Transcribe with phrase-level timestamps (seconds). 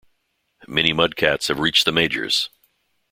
[0.67, 2.49] Many Mudcats have reached the majors.